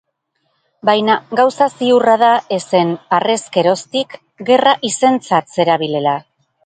[0.89, 4.17] Baina gauza ziurra da ezen, harrezkeroztik,
[4.51, 6.17] gerra izentzat zerabilela.